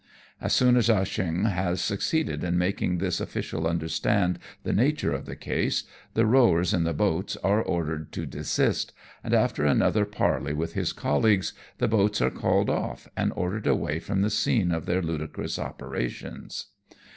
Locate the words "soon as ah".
0.53-1.03